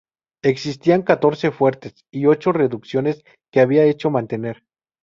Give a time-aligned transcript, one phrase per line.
[0.41, 4.63] Existían catorce fuertes y ocho reducciones que había hecho mantener.